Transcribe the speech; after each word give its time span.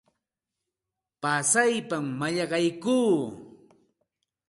Pasaypam 1.21 2.05
mallaqaykuu. 2.19 3.11